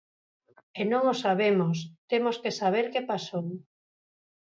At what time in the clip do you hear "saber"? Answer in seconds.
2.59-2.85